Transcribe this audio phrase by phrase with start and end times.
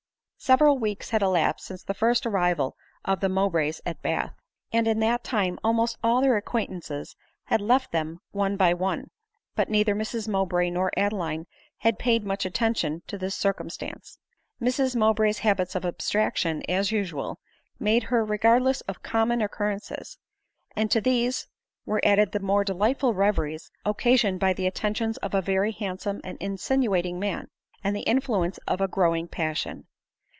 [0.43, 4.33] Several weeks had elapsed since the first arrival of the Mowbrays at Bath,
[4.73, 9.11] and in that time almost all their ac quaintances had left them one by one;
[9.55, 11.45] but neither Mrs Mowbray nor Adeline
[11.77, 14.17] had paid much attention to this cir cumstance.
[14.59, 17.37] Mrs Mowbray's habits of abstraction, as usual,
[17.77, 20.17] made her regardless of common occurrences;
[20.75, 21.47] and to these
[21.85, 24.47] were added the more delightful reveries occasioned \ ADELINE MOWBRAY.
[24.47, 27.47] 31 by the attentions of a very handsome and insinuating man,
[27.83, 29.85] and the influence of a growing passion.